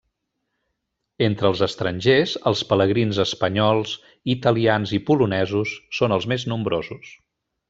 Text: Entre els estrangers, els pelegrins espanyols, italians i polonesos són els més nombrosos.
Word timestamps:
Entre 1.25 1.49
els 1.51 1.59
estrangers, 1.65 2.33
els 2.51 2.63
pelegrins 2.71 3.19
espanyols, 3.25 3.93
italians 4.35 4.95
i 4.99 5.05
polonesos 5.11 5.77
són 5.99 6.19
els 6.21 6.29
més 6.33 6.49
nombrosos. 6.55 7.15